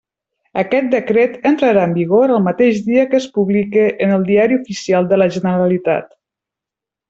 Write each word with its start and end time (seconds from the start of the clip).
Aquest 0.59 0.87
decret 0.93 1.35
entrarà 1.49 1.83
en 1.89 1.93
vigor 1.97 2.33
el 2.37 2.41
mateix 2.47 2.81
dia 2.89 3.05
que 3.13 3.19
es 3.19 3.29
publique 3.37 3.87
en 4.07 4.17
el 4.19 4.27
Diari 4.33 4.61
Oficial 4.63 5.11
de 5.15 5.23
la 5.25 5.33
Generalitat. 5.39 6.13